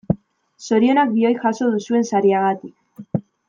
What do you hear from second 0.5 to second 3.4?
Zorionak bioi jaso duzuen sariagatik.